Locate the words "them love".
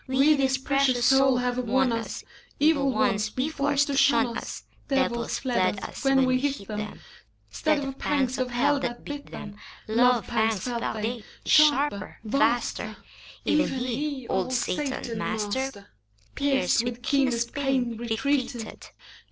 9.29-10.25